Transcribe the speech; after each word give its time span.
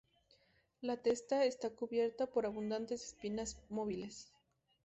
La 0.81 0.97
testa 0.97 1.45
está 1.45 1.69
cubierta 1.69 2.25
por 2.25 2.47
abundantes 2.47 3.05
espinas 3.05 3.61
móviles. 3.69 4.31